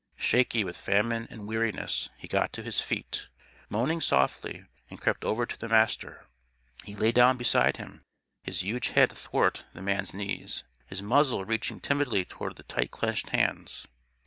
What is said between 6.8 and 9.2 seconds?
he lay down beside him, his huge head